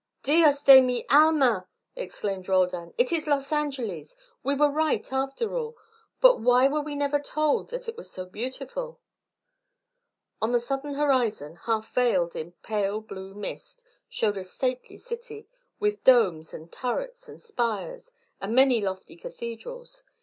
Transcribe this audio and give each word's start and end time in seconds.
"Dios 0.23 0.63
de 0.63 0.81
mi 0.81 1.05
alma!" 1.11 1.67
exclaimed 1.95 2.49
Roldan. 2.49 2.91
"It 2.97 3.11
is 3.11 3.27
Los 3.27 3.51
Angeles. 3.51 4.15
We 4.41 4.55
were 4.55 4.71
right, 4.71 5.07
after 5.13 5.55
all. 5.55 5.75
But 6.19 6.39
why 6.39 6.67
were 6.67 6.81
we 6.81 6.95
never 6.95 7.19
told 7.19 7.69
that 7.69 7.87
it 7.87 7.97
was 7.97 8.09
so 8.09 8.25
beautiful?" 8.25 8.99
On 10.41 10.53
the 10.53 10.59
southern 10.59 10.95
horizon, 10.95 11.55
half 11.55 11.93
veiled 11.93 12.35
in 12.35 12.53
pale 12.63 12.99
blue 12.99 13.35
mist, 13.35 13.83
showed 14.09 14.37
a 14.37 14.43
stately 14.43 14.97
city, 14.97 15.47
with 15.79 16.03
domes 16.03 16.51
and 16.51 16.71
turrets 16.71 17.29
and 17.29 17.39
spires 17.39 18.11
and 18.41 18.55
many 18.55 18.81
lofty 18.81 19.15
cathedrals. 19.15 20.01